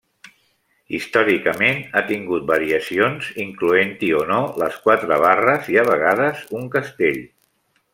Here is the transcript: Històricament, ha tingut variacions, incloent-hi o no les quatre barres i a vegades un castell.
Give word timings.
Històricament, 0.99 1.83
ha 1.99 2.03
tingut 2.07 2.47
variacions, 2.53 3.29
incloent-hi 3.45 4.11
o 4.23 4.25
no 4.33 4.41
les 4.65 4.83
quatre 4.89 5.23
barres 5.29 5.73
i 5.77 5.83
a 5.85 5.89
vegades 5.95 6.45
un 6.63 6.71
castell. 6.79 7.27